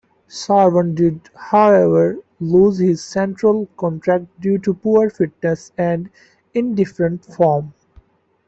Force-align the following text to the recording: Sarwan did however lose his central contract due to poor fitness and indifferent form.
Sarwan 0.27 0.95
did 0.95 1.29
however 1.35 2.17
lose 2.39 2.79
his 2.79 3.03
central 3.03 3.67
contract 3.77 4.25
due 4.41 4.57
to 4.57 4.73
poor 4.73 5.11
fitness 5.11 5.71
and 5.77 6.09
indifferent 6.55 7.23
form. 7.23 7.71